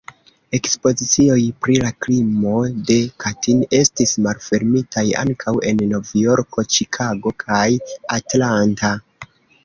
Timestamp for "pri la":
1.65-1.89